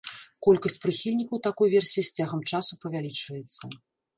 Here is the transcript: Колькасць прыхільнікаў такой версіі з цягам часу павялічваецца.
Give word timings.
Колькасць 0.45 0.77
прыхільнікаў 0.85 1.43
такой 1.47 1.71
версіі 1.75 2.03
з 2.07 2.11
цягам 2.17 2.41
часу 2.53 2.81
павялічваецца. 2.87 3.63